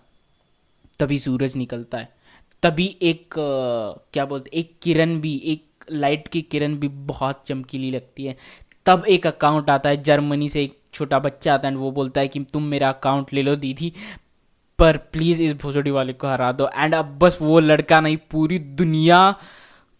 तभी 0.99 1.19
सूरज 1.19 1.55
निकलता 1.55 1.97
है। 1.97 2.09
तभी 2.63 2.85
एक 3.01 3.39
आ, 3.39 4.01
क्या 4.13 4.25
बोलते 4.25 4.49
एक 4.53 4.73
किरण 4.81 5.19
भी 5.21 5.35
एक 5.45 5.65
लाइट 5.91 6.27
की 6.27 6.41
किरण 6.41 6.75
भी 6.75 6.87
बहुत 6.87 7.43
चमकीली 7.47 7.91
लगती 7.91 8.25
है। 8.25 8.35
तब 8.85 9.05
एक 9.09 9.27
अकाउंट 9.27 9.69
आता 9.69 9.89
है 9.89 10.01
जर्मनी 10.03 10.49
से 10.49 10.63
एक 10.63 10.77
छोटा 10.93 11.19
बच्चा 11.19 11.53
आता 11.53 11.67
है 11.67 11.75
वो 11.75 11.91
बोलता 11.91 12.21
है 12.21 12.27
कि 12.27 12.39
तुम 12.53 12.63
मेरा 12.63 12.89
अकाउंट 12.89 13.33
ले 13.33 13.41
लो 13.41 13.55
दीदी 13.55 13.91
पर 14.79 14.97
प्लीज़ 14.97 15.41
इस 15.41 15.53
भोसड़ी 15.53 15.91
वाले 15.91 16.13
को 16.13 16.27
हरा 16.27 16.51
दो। 16.51 16.69
एंड 16.75 16.95
अब 16.95 17.17
बस 17.19 17.37
वो 17.41 17.59
लड़का 17.59 18.01
नहीं 18.01 18.17
पूरी 18.31 18.59
दुनिया 18.59 19.35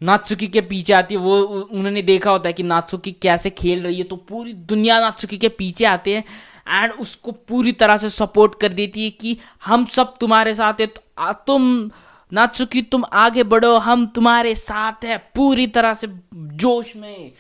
नाचुकी 0.04 0.48
के 0.48 0.62
पीछे 0.64 0.94
आती 0.94 1.16
है, 1.16 1.22
वो 1.22 1.42
उन्होंने 1.72 2.02
देखा 2.04 2.32
होता 2.32 2.50
है 2.50 2.54
कि 2.54 2.64
नाचुकी 2.64 3.12
कैसे 3.22 3.50
खेल 3.52 3.84
रही 3.84 3.98
है 3.98 4.04
तो 4.04 4.16
पूरी 4.16 4.54
दुनिया 4.54 5.00
नाचुकी 5.00 5.38
के 5.38 5.50
पीछे 5.50 5.86
आते 5.86 6.16
हैं 6.16 6.24
एंड 6.72 6.92
उसको 7.00 7.32
पूरी 7.32 7.72
तरह 7.74 7.98
से 7.98 8.10
सपोर्ट 8.12 8.60
कर 8.62 8.74
देती 8.74 9.04
है 9.04 9.10
कि 9.12 9.38
हम 9.66 9.86
सब 9.86 10.18
तुम्हारे 10.18 10.56
साथ 10.56 10.82
है 10.82 10.88
तो 10.88 11.32
तुम 11.48 11.90
नाचुकी 12.32 12.82
तुम 12.84 13.04
आगे 13.14 13.44
बढ़ो, 13.44 13.76
हम 13.78 14.06
तुम्हारे 14.06 14.54
साथ 14.56 15.06
है, 15.06 15.18
पूरी 15.36 15.66
तरह 15.68 15.94
से 15.94 16.08
जोश 16.34 16.96
में। 16.96 17.32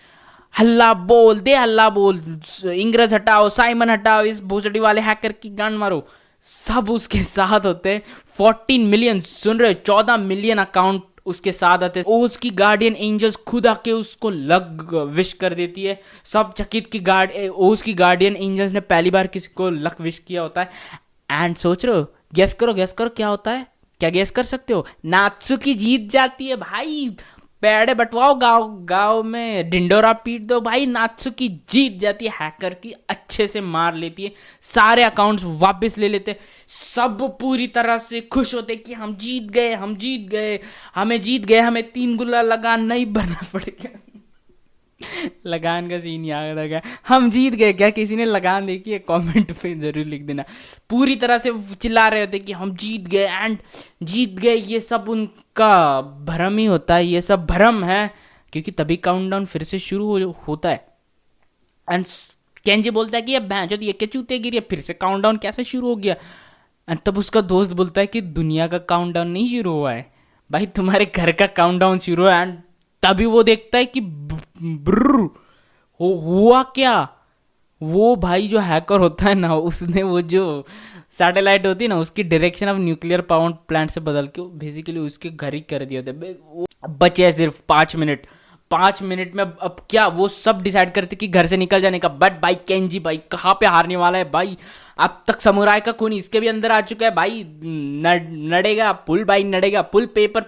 हल्ला 0.53 0.93
बोल 0.93 1.39
दे, 1.39 1.55
हल्ला 1.55 1.89
बोल, 1.89 2.20
इंग्रज 2.65 3.13
हटाओ, 3.13 3.48
साइमन 3.50 3.89
हटाओ, 3.89 4.24
इस 4.24 4.43
भोसडी 4.43 4.79
वाले 4.79 5.01
हैकर 5.01 5.32
की 5.32 5.50
गांड 5.51 5.77
मारो। 5.77 6.05
सब 6.46 6.89
उसके 6.89 7.24
साथ 7.24 7.65
होते 7.65 7.89
हैं। 7.89 8.01
फोर्टीन 8.38 8.86
मिलियन 8.88 9.22
सुन 9.22 9.60
रहे 9.60 9.72
हो, 9.72 9.79
चौदह 9.86 10.17
मिलियन 10.20 10.58
अकाउंट 10.60 11.03
उसके 11.25 11.51
साथ 11.51 11.83
आते 11.83 12.01
और 12.01 12.25
उसकी 12.25 12.49
गार्डियन 12.49 12.95
एंजल्स 12.95 13.35
खुद 13.35 13.67
आके 13.67 13.91
उसको 13.91 14.29
लग 14.29 14.93
विश 15.11 15.33
कर 15.33 15.53
देती 15.53 15.83
है। 15.83 15.99
सब 16.25 16.53
चकित 16.53 16.87
की 16.87 16.99
गार्ड 16.99 17.31
उसकी 17.49 17.93
गार्डियन 17.93 18.35
एंजल्स 18.35 18.71
ने 18.71 18.79
पहली 18.79 19.11
बार 19.11 19.27
किसी 19.27 19.49
को 19.55 19.69
लक 19.69 20.01
विश 20.01 20.19
किया 20.19 20.41
होता 20.41 20.61
है। 20.61 20.69
एंड 21.31 21.55
सोच 21.55 21.85
रहे 21.85 21.95
हो? 21.95 22.05
गेस 22.35 22.53
करो 22.53 22.73
गैस 22.73 22.93
करो, 22.93 23.09
क्या 23.09 23.27
होता 23.27 23.51
है? 23.51 23.65
क्या 23.99 24.09
गैस 24.09 24.31
कर 24.31 24.43
सकते 24.43 24.73
हो? 24.73 24.85
नाचुकी 25.05 25.73
जीत 25.73 26.09
जाती 26.09 26.47
है 26.47 26.55
भाई। 26.55 27.15
पेड़े 27.63 27.93
बटवाओ 27.93 28.34
गाँव 28.36 28.67
गाँव 28.86 29.22
में 29.24 29.70
डिंडोरा 29.70 30.12
पीट 30.13 30.41
दो 30.41 30.60
भाई। 30.62 30.86
नाथसुकी 30.86 31.48
जीत 31.70 31.98
जाती 32.00 32.25
है 32.25 32.32
हैकर 32.41 32.74
की 32.74 32.91
अच्छे 33.10 33.48
से 33.48 33.62
मार 33.62 33.96
लेती 33.96 34.24
है। 34.24 34.32
सारे 34.62 35.03
अकाउंट्स 35.03 35.43
वापस 35.62 35.98
ले 35.98 36.10
लेते 36.10 36.36
सब 36.67 37.22
पूरी 37.41 37.67
तरह 37.67 37.98
से 37.98 38.22
खुश 38.22 38.53
होते 38.55 38.75
कि 38.75 38.93
हम 38.93 39.15
जीत 39.15 39.43
गए, 39.43 39.74
हम 39.74 39.96
जीत 39.96 40.27
गए, 40.29 40.60
हमें 40.96 41.22
जीत 41.22 41.46
गए, 41.46 41.60
हमें 41.60 41.84
तीन 41.91 42.17
गुल्ला 42.17 42.41
लगा, 42.41 42.75
नहीं 42.75 43.05
भरना 43.05 43.48
पड़ेगा। 43.53 44.00
लगान 45.45 45.89
का 45.89 46.00
सीन 46.00 46.25
याद 46.25 46.57
आ 46.60 46.63
गया। 46.63 46.81
हम 47.07 47.29
जीत 47.31 47.53
गए 47.53 47.74
क्या? 47.74 47.89
किसी 47.89 48.15
ने 48.15 48.25
लगान 48.25 48.65
देखी 48.65 48.91
है? 48.91 49.00
कमेंट 49.00 49.51
पे 49.53 49.74
ज़रूर 49.75 50.05
लिख 50.05 50.22
देना। 50.22 50.43
पूरी 50.89 51.15
तरह 51.15 51.38
से 51.38 51.51
चिल्ला 51.81 52.07
रहे 52.07 52.19
होते 52.19 52.39
कि 52.39 52.53
हम 52.53 52.75
जीत 52.75 53.07
गए 53.07 53.27
एंड 53.27 53.57
जीत 54.03 54.39
गए। 54.39 54.55
ये 54.55 54.79
सब 54.79 55.10
उनका 55.10 56.01
भ्रम 56.25 56.57
ही 56.57 56.65
होता 56.65 56.95
है। 56.95 57.05
ये 57.05 57.22
सब 57.22 57.45
भ्रम 57.45 57.83
है 57.83 58.10
क्योंकि 58.53 58.72
तभी 58.72 58.95
काउंटडाउन 59.00 59.45
फिर 59.45 59.63
से 59.63 59.79
शुरू 59.79 60.07
हो, 60.07 60.36
होता 60.48 60.69
है। 60.69 60.86
एंड 61.88 62.05
केंजी 62.65 62.89
बोलता 62.89 63.17
है 63.17 63.22
कि 63.22 63.31
ये 63.31 63.39
भैंस 63.41 63.72
ये 63.74 63.91
क्या 63.91 64.07
चूते 64.13 64.39
गिरी 64.39 64.60
फिर 64.60 64.81
से 64.81 64.93
काउंटडाउन 64.93 65.38
कैसे 65.38 65.63
शुरू 65.63 65.88
हो 65.88 65.95
गया? 65.95 66.15
एंड 66.88 67.00
तब 67.05 67.17
उसका 67.17 67.41
दोस्त 67.41 67.72
बोलता 67.74 68.01
है 68.01 68.07
कि 68.07 68.22
दुनिया 68.22 68.67
का 68.67 68.77
काउंटडाउन 68.77 69.27
नहीं 69.27 69.50
शुरू 69.50 69.72
हुआ 69.72 69.91
है। 69.93 70.05
भाई 70.50 70.65
तुम्हारे 70.65 71.05
घर 71.05 71.31
का 71.31 71.48
काउंटडाउन 71.48 72.00
शुरू 72.00 72.25
है 72.25 72.41
एंड 72.41 72.53
तभी 73.03 73.25
वो 73.25 73.43
देखता 73.43 73.77
है 73.77 73.86
कि 73.86 74.01
हो, 74.63 76.13
हुआ 76.22 76.62
क्या? 76.75 77.08
वो 77.82 78.15
भाई 78.15 78.48
जो 78.48 78.60
हैकर 78.60 79.00
होता 79.00 79.25
है 79.25 79.34
ना, 79.36 79.55
उसने 79.55 80.03
वो 80.03 80.22
जो 80.24 80.65
सैटेलाइट 81.12 81.65
होती 81.65 81.86
है 81.86 81.89
ना, 81.89 81.98
उसकी 81.98 82.24
direction 82.24 82.70
of 82.70 82.77
nuclear 82.77 83.22
power 83.24 83.51
plant 83.67 83.89
से 83.89 84.01
बदल 84.01 84.27
के 84.27 84.41
बेसिकली 84.60 85.00
उसके 85.00 85.29
घर 85.29 85.53
ही 85.53 85.60
कर 85.70 85.86
दिए 85.86 86.01
होते 86.01 86.65
बचे 86.89 87.32
सिर्फ़ 87.32 87.62
पाँच 87.70 87.96
मिनट 87.96 88.25
पाँच 88.72 89.01
मिनट 89.03 89.36
में 89.36 89.43
अब 89.43 89.75
क्या, 89.89 90.08
वो 90.08 90.27
सब 90.27 90.62
डिसाइड 90.63 90.91
करते 90.93 91.15
कि 91.15 91.27
घर 91.27 91.46
से 91.46 91.58
निकल 91.58 91.82
जाने 91.82 92.00
का। 92.00 92.08
बट 92.10 92.39
भाई 92.41 92.55
केंजी 92.67 93.00
भाई, 93.00 93.17
कहाँ 93.32 93.53
पे 93.60 93.65
हारने 93.65 93.96
वाला 93.96 94.17
है 94.17 94.29
भाई? 94.32 94.58
अब 94.98 95.22
तक 95.27 95.41
समुराय 95.41 95.79
का 95.79 95.91
खून 95.91 96.13
इसके 96.13 96.39
भी 96.39 96.48
अंदर 96.48 96.72
आ 96.72 96.79
चुका 96.82 97.05
है 97.05 97.13
भाई। 97.15 97.43
नड़ेगा, 97.63 98.91
पुल 98.91 99.24
भाई, 99.24 99.43
नड़ेगा, 99.43 99.82
पुल 99.84 100.05
पेपर 100.15 100.46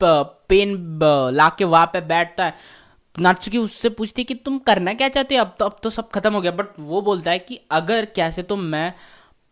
पेन 0.00 0.98
ला 1.34 1.48
के 1.48 1.64
वहाँ 1.66 1.86
पे 1.86 2.00
बैठता 2.02 2.44
है। 2.44 2.54
नाचुकी 3.18 3.58
उससे 3.58 3.88
पूछती 3.90 4.22
है 4.22 4.24
कि 4.24 4.34
तुम 4.36 4.58
करना 4.58 4.92
क्या 4.94 5.08
चाहते 5.08 5.36
हो? 5.36 5.44
अब 5.44 5.54
तो 5.58 5.64
अब 5.64 5.76
तो 5.82 5.90
सब 5.90 6.10
खत्म 6.10 6.34
हो 6.34 6.40
गया। 6.40 6.52
बट 6.52 6.78
वो 6.78 7.02
बोलता 7.02 7.30
है 7.30 7.38
कि 7.38 7.60
अगर 7.70 8.04
कैसे 8.16 8.42
तो 8.42 8.56
मैं 8.56 8.92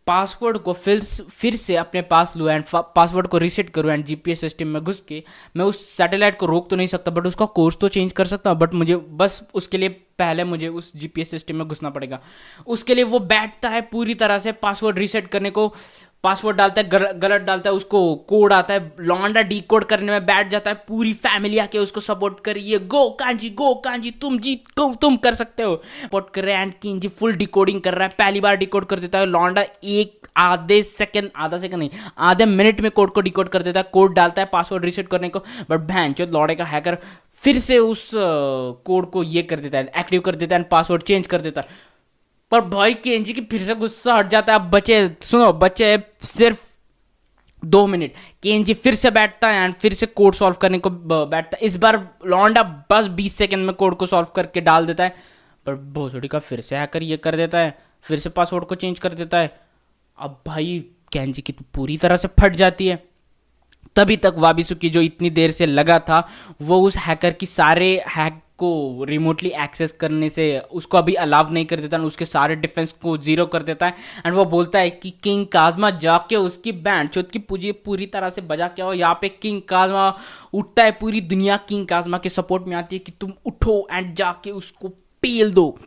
पासवर्ड 0.07 0.57
को 0.57 0.73
फिर 0.73 0.99
फिर 1.01 1.55
से 1.55 1.75
अपने 1.75 2.01
पास 2.03 2.33
लूँ 2.37 2.49
एंड 2.49 2.63
पासवर्ड 2.95 3.27
को 3.27 3.37
रीसेट 3.37 3.69
करूँ 3.69 3.91
एंड 3.91 4.05
जीपीएस 4.05 4.41
सिस्टम 4.41 4.67
में 4.67 4.83
घुस 4.83 5.03
के, 5.07 5.23
मैं 5.55 5.65
उस 5.65 5.89
सैटेलाइट 5.89 6.37
को 6.39 6.45
रोक 6.45 6.69
तो 6.69 6.75
नहीं 6.75 6.87
सकता 6.87 7.11
बट 7.11 7.27
उसका 7.27 7.45
कोर्स 7.55 7.77
तो 7.77 7.87
चेंज 7.87 8.11
कर 8.13 8.25
सकता 8.27 8.49
हूँ। 8.49 8.59
बट 8.59 8.73
मुझे 8.73 8.95
बस 8.95 9.41
उसके 9.53 9.77
लिए 9.77 10.01
पहले 10.19 10.43
मुझे 10.43 10.67
उस 10.67 10.91
जीपीएस 10.95 11.31
सिस्टम 11.31 11.55
में 11.55 11.67
घुसना 11.67 11.89
पड़ेगा। 11.89 12.19
उसके 12.67 12.95
लिए 12.95 13.03
वो 13.03 13.19
बैठता 13.21 13.69
है 13.69 13.81
पूरी 13.81 14.15
तरह 14.15 14.39
से 14.39 14.51
पासवर्ड 14.51 14.97
रीसेट 14.97 15.27
करने 15.27 15.49
को। 15.49 15.73
पासवर्ड 16.23 16.57
डालता 16.57 16.81
है 16.81 16.87
गल, 16.89 17.05
गलत 17.11 17.41
डालता 17.41 17.69
है 17.69 17.75
उसको 17.75 18.15
कोड 18.29 18.53
आता 18.53 18.73
है 18.73 18.91
लॉन्डा 18.99 19.41
डी 19.41 19.59
कोड 19.61 19.83
करने 19.85 20.11
में 20.11 20.25
बैठ 20.25 20.47
जाता 20.49 20.71
है 20.71 20.75
पूरी 20.87 21.13
फैमिली 21.15 21.57
आके 21.57 21.77
उसको 21.77 21.99
सपोर्ट 21.99 22.39
कर 22.45 22.53
रही 22.53 22.71
है 22.71 22.79
गो 22.87 23.09
कांजी 23.09 23.49
गो 23.49 23.73
कांजी 23.75 24.11
तुम 24.11 24.39
जीत 24.39 24.63
को 24.77 24.93
तुम 25.01 25.15
कर 25.17 25.33
सकते 25.33 25.63
हो। 25.63 25.75
सपोर्ट 26.01 26.29
कर 26.33 26.43
रहे 26.43 26.55
हैं 26.55 26.61
एंड 26.61 26.73
किंजी 26.81 27.07
फुल 27.09 27.35
डिकोडिंग 27.35 27.81
कर 27.81 27.93
रहा 27.93 28.07
है। 28.07 28.15
पहली 28.17 28.39
बार 28.41 28.55
डिकोड 28.55 28.85
कर 28.85 28.99
देता 28.99 29.19
है 29.19 29.25
लॉन्डा 29.25 29.65
एक 29.83 30.27
आधे 30.37 30.81
सेकंड 30.83 31.29
आधा 31.35 31.57
सेकंड 31.57 31.79
नहीं 31.79 31.89
आधे 32.19 32.45
मिनट 32.45 32.81
में 32.81 32.89
कोड 32.91 33.11
को 33.13 33.21
डिकोड 33.21 33.49
कर 33.49 33.61
देता 33.61 33.79
है। 33.79 33.89
कोड 33.93 34.13
डालता 34.13 34.41
है 34.41 34.49
पासवर्ड 34.53 34.85
रिसेट 34.85 35.07
करने 35.07 35.29
को। 35.29 35.39
बट 35.69 35.87
भैन 35.87 36.13
चो 36.13 36.25
लौड़े 36.25 36.55
का 36.55 36.65
हैकर 36.65 36.97
फिर 37.45 37.59
से 37.59 37.77
उस 37.79 38.09
कोड 38.15 39.09
को 39.11 39.23
ये 39.23 39.41
कर 39.43 39.59
देता 39.59 39.77
है 39.77 39.91
एक्टिव 39.97 40.21
कर 40.21 40.35
देता 40.35 40.55
है 40.55 40.63
पासवर्ड 40.63 41.03
चेंज 41.03 41.27
कर 41.27 41.41
देता 41.41 41.61
है। 41.61 41.67
पर 42.51 42.61
भाई 42.61 42.93
केंजी 42.93 43.33
की 43.33 43.41
फिर 43.41 43.61
से 43.61 43.75
गुस्सा 43.75 44.15
हट 44.15 44.29
जाता 44.29 44.53
है। 44.53 44.59
अब 44.59 44.69
बचे, 44.69 45.15
सुनो, 45.21 45.51
बचे 45.53 45.97
सिर्फ़ 46.23 46.63
दो 47.63 47.85
मिनट। 47.87 48.13
केंजी 48.43 48.73
फिर 48.73 48.95
से 48.95 49.11
बैठता 49.11 49.47
है 49.47 49.63
एंड 49.63 49.73
फिर 49.73 49.93
से 49.93 50.05
कोड 50.05 50.33
सॉल्व 50.33 50.55
करने 50.55 50.79
को 50.79 50.89
बैठता 50.89 51.57
है। 51.57 51.65
इस 51.65 51.75
बार 51.77 51.97
लॉन्डा 52.25 52.63
बस 52.91 53.07
बीस 53.07 53.35
सेकंड 53.35 53.65
में 53.65 53.73
कोड 53.75 53.95
को 53.97 54.05
सॉल्व 54.05 54.27
करके 54.35 54.61
डाल 54.61 54.85
देता 54.85 55.03
है। 55.03 55.15
पर 55.65 55.75
भोसड़ी 55.75 56.27
का 56.27 56.39
फिर 56.39 56.61
से 56.61 56.75
हैकर 56.75 57.03
ये 57.03 57.17
कर 57.17 57.35
देता 57.35 57.59
है, 57.59 57.77
फिर 58.03 58.19
से 58.19 58.29
पासवर्ड 58.29 58.65
को 58.65 58.75
चेंज 58.75 58.99
कर 58.99 59.13
देता 59.13 59.37
है। 59.37 59.57
अब 60.17 60.41
भाई 60.47 60.79
के 60.79 61.19
कैंजी 61.19 61.41
की 61.41 61.53
तो 61.53 61.65
पूरी 61.73 61.97
तरह 61.97 62.15
से 62.15 62.27
फट 62.39 62.55
जाती 62.55 62.87
है। 62.87 63.03
तभी 63.95 64.17
तक 64.17 64.35
वाबिसुकी 64.37 64.89
जो 64.89 65.01
इतनी 65.01 65.29
देर 65.31 65.51
से 65.51 65.65
लगा 65.65 65.99
था, 65.99 66.27
वो 66.61 66.81
उस 66.81 66.97
हैकर 66.97 67.31
की 67.31 67.45
सारे 67.45 67.93
हैक 68.07 68.41
को 68.57 69.03
रिमोटली 69.03 69.49
एक्सेस 69.63 69.91
करने 69.91 70.29
से 70.29 70.43
उसको 70.71 70.97
अभी 70.97 71.13
अलाव 71.13 71.51
नहीं 71.53 71.65
कर 71.65 71.79
देता, 71.79 71.97
उसके 71.99 72.25
सारे 72.25 72.55
डिफेंस 72.55 72.91
को 73.01 73.15
ज़ीरो 73.17 73.45
कर 73.45 73.63
देता 73.63 73.85
है। 73.85 73.95
एंड 74.25 74.35
वो 74.35 74.45
बोलता 74.45 74.79
है 74.79 74.89
कि 74.89 75.09
किंग 75.23 75.45
काजमा 75.45 75.89
जाके 75.89 76.35
उसकी 76.35 76.71
बैंड 76.71 77.09
चौथ 77.09 77.31
की 77.33 77.39
पूजी 77.39 77.71
पूरी 77.71 78.05
तरह 78.05 78.29
से 78.29 78.41
बजा 78.43 78.67
के 78.67 78.81
आओ। 78.81 78.93
यहाँ 78.93 79.17
पे 79.21 79.29
किंग 79.31 79.61
काजमा 79.61 80.07
उठता 80.53 80.83
है, 80.83 80.91
पूरी 80.91 81.21
दुनिया 81.23 81.57
किंग 81.69 81.85
काजमा 81.87 82.17
के 82.17 82.29
सपोर्ट 82.29 82.67
में 82.67 82.75
आती 82.75 82.95
है 82.95 82.99
कि 82.99 83.11
तुम 83.11 83.33
उठो 83.45 83.87
एंड 83.91 84.13
जाके 84.15 84.51
उसको 84.51 84.89
पेल 85.23 85.51
दो। 85.53 85.77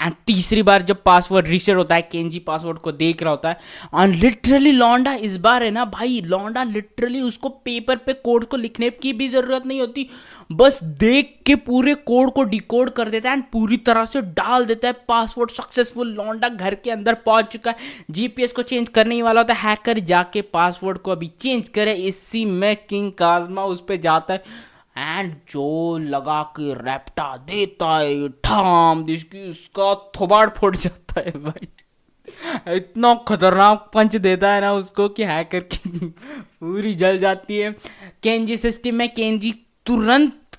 एंड 0.00 0.14
तीसरी 0.26 0.62
बार 0.62 0.82
जब 0.82 1.02
पासवर्ड 1.02 1.48
रिसेट 1.48 1.76
होता 1.76 1.94
है 1.94 2.02
केंजी 2.02 2.38
पासवर्ड 2.38 2.78
को 2.78 2.92
देख 2.92 3.22
रहा 3.22 3.30
होता 3.30 3.48
है 3.48 3.58
और 3.94 4.08
लिटरली 4.08 4.72
लौंडा 4.72 5.12
इस 5.14 5.36
बार 5.36 5.62
है 5.62 5.70
ना 5.70 5.84
भाई 5.84 6.20
लौंडा 6.20 6.62
लिटरली 6.64 7.20
उसको 7.20 7.48
पेपर 7.48 7.96
पे 7.96 8.12
कोड 8.14 8.44
को 8.44 8.56
लिखने 8.56 8.90
की 8.92 9.12
भी 9.12 9.28
ज़रूरत 9.28 9.66
नहीं 9.66 9.80
होती। 9.80 10.08
बस 10.52 10.82
देख 10.84 11.34
के 11.46 11.54
पूरे 11.56 11.94
कोड 11.94 12.32
को 12.32 12.42
डिकोड 12.44 12.90
कर 12.90 13.08
देता 13.08 13.30
है 13.30 13.36
एंड 13.36 13.44
पूरी 13.52 13.76
तरह 13.76 14.04
से 14.04 14.20
डाल 14.22 14.64
देता 14.64 14.88
है। 14.88 14.94
पासवर्ड 15.08 15.50
सक्सेसफुल 15.50 16.08
लौंडा 16.08 16.48
घर 16.48 16.74
के 16.74 16.90
अंदर 16.90 17.14
पहुँच 17.16 17.52
चुका 17.52 17.70
है। 17.70 17.76
जीपीएस 18.10 18.52
को 18.52 18.62
चेंज 18.62 18.88
करने 18.88 19.14
ही 19.14 19.22
वाला 19.22 19.40
होता 19.40 19.54
है। 19.54 19.68
हैकर 19.68 19.98
जाके 20.04 20.42
पासवर्ड 20.42 20.98
को 20.98 21.10
अभी 21.10 21.30
चेंज 21.40 21.68
करे। 21.68 21.92
इसी 21.92 22.44
में 22.44 22.76
किंग 22.88 23.12
काजमा 23.12 23.64
उस 23.64 23.84
पर 23.88 23.96
जाता 23.98 24.34
है। 24.34 24.68
एंड 25.00 25.34
जो 25.50 25.98
लगा 25.98 26.42
के 26.56 26.72
रैप्टा 26.74 27.36
देता 27.36 27.96
है, 27.98 28.28
ठाम, 28.28 29.04
जिसकी 29.06 29.48
उसका 29.50 29.94
थोबाड़ 30.20 30.48
फुट 30.50 30.76
जाता 30.76 31.20
है 31.20 31.30
भाई। 31.30 31.68
इतना 32.76 33.14
खतरनाक 33.28 33.90
पंच 33.94 34.16
देता 34.16 34.52
है 34.52 34.60
ना 34.60 34.72
उसको 34.72 35.08
कि 35.08 35.24
हैकर 35.24 35.60
की 35.60 35.98
पूरी 36.08 36.94
जल 36.94 37.18
जाती 37.18 37.56
है। 37.56 37.70
केंजी 38.22 38.56
सिस्टम 38.56 38.94
में 38.94 39.08
केंजी 39.14 39.52
तुरंत 39.86 40.58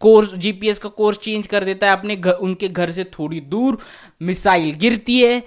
कोर्स 0.00 0.34
जीपीएस 0.34 0.78
का 0.78 0.88
कोर्स 0.88 1.18
चेंज 1.18 1.46
कर 1.46 1.64
देता 1.64 1.86
है। 1.86 1.92
अपने 1.92 2.16
घर 2.16 2.32
उनके 2.32 2.68
घर 2.68 2.90
से 2.90 3.04
थोड़ी 3.04 3.40
दूर 3.40 3.78
मिसाइल 4.22 4.72
गिरती 4.74 5.20
है, 5.20 5.42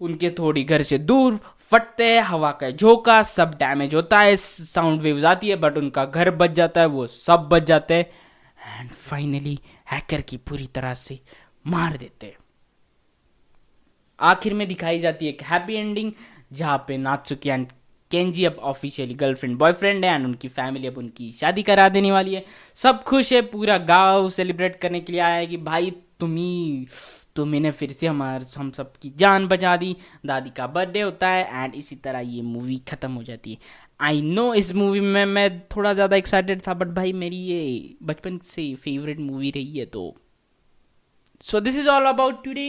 उनके 0.00 0.30
थोड़ी 0.30 0.64
घर 0.64 0.82
से 0.82 0.98
दूर 0.98 1.38
फटते 1.72 2.06
हैं, 2.06 2.22
हवा 2.22 2.50
का 2.52 2.70
झोंका, 2.70 3.22
सब 3.22 3.54
डैमेज 3.54 3.94
होता 3.94 4.20
है 4.20 4.36
साउंड 4.36 5.00
वेव्स 5.00 5.24
आती 5.24 5.48
है 5.48 5.56
बट 5.56 5.78
उनका 5.78 6.04
घर 6.04 6.30
बच 6.30 6.50
जाता 6.50 6.80
है, 6.80 6.86
वो 6.86 7.06
सब 7.06 7.48
बच 7.52 7.62
जाते 7.62 7.94
हैं। 7.94 8.06
एंड 8.80 8.90
फाइनली 8.90 9.58
हैकर 9.90 10.20
की 10.20 10.36
पूरी 10.38 10.66
तरह 10.66 10.94
से 10.94 11.18
मार 11.66 11.96
देते 11.96 12.26
हैं। 12.26 12.36
आखिर 14.20 14.54
में 14.54 14.66
दिखाई 14.68 15.00
जाती 15.00 15.26
है 15.26 15.32
एक 15.32 15.42
हैप्पी 15.42 15.74
एंडिंग 15.74 16.12
जहाँ 16.52 16.84
पे 16.88 16.96
नाचुकी 16.98 17.48
एंड 17.48 17.66
केंजी 18.10 18.44
अब 18.44 18.56
ऑफिशियली 18.60 19.14
गर्लफ्रेंड 19.14 19.56
बॉयफ्रेंड 19.58 20.04
है 20.04 20.14
एंड 20.14 20.26
उनकी 20.26 20.48
फैमिली 20.48 20.86
अब 20.86 20.98
उनकी 20.98 21.30
शादी 21.30 21.62
करा 21.62 21.88
देने 21.88 22.12
वाली 22.12 22.34
है। 22.34 22.44
सब 22.74 23.02
खुश 23.02 23.32
है, 23.32 23.40
पूरा 23.42 23.78
गाँव 23.78 24.28
सेलिब्रेट 24.30 24.76
करने 24.76 25.00
के 25.00 25.12
लिए 25.12 25.20
आया 25.20 25.34
है 25.34 25.46
कि 25.46 25.56
भाई 25.56 25.90
ही 26.26 26.86
तो 27.36 27.44
मैंने 27.44 27.70
फिर 27.70 27.92
से 27.92 28.06
हमारे, 28.06 28.44
हम 28.56 28.70
सब 28.70 28.92
की 28.96 29.12
जान 29.16 29.46
बचा 29.48 29.76
दी। 29.76 29.94
दादी 30.26 30.50
का 30.56 30.66
बर्थडे 30.68 31.00
होता 31.00 31.28
है 31.28 31.62
एंड 31.62 31.74
इसी 31.74 31.96
तरह 31.98 32.18
ये 32.20 32.42
मूवी 32.42 32.76
ख़त्म 32.88 33.10
हो 33.12 33.22
जाती 33.22 33.52
है। 33.52 33.58
आई 34.00 34.22
नो 34.22 34.52
इस 34.54 34.74
मूवी 34.74 35.00
में 35.00 35.24
मैं 35.26 35.48
थोड़ा 35.66 35.92
ज़्यादा 35.94 36.16
एक्साइटेड 36.16 36.62
था 36.66 36.74
बट 36.74 36.88
भाई 36.94 37.12
मेरी 37.14 37.36
ये 37.38 37.94
बचपन 38.04 38.38
से 38.44 38.74
फेवरेट 38.76 39.20
मूवी 39.20 39.50
रही 39.50 39.78
है 39.78 39.86
तो। 39.88 40.14
So 41.42 41.60
this 41.60 41.76
is 41.76 41.88
all 41.88 42.06
about 42.06 42.44
today 42.44 42.66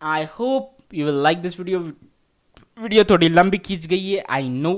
I 0.00 0.24
hope 0.30 0.76
you 0.94 1.06
will 1.06 1.22
like 1.22 1.38
this 1.42 1.58
video 1.60 1.78
video 2.78 3.04
थोड़ी 3.04 3.28
लंबी 3.28 3.58
खींच 3.60 3.86
गई 3.86 4.10
है। 4.10 4.24
I 4.28 4.48
know 4.50 4.72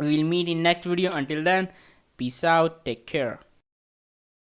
will 0.00 0.24
meet 0.24 0.48
in 0.48 0.58
next 0.60 0.86
video 0.86 1.10
until 1.12 1.44
then 1.44 1.68
peace 2.18 2.44
out 2.44 2.84
take 2.84 3.04
care 3.08 3.36